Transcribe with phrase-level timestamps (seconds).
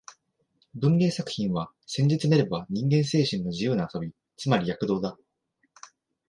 [0.73, 5.15] 文芸作品は、せんじつめれば人間精神の自由な遊び、つまり躍動だ